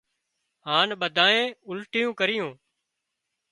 [0.65, 2.51] هانَ ٻڌانئي اُلٽيون ڪريون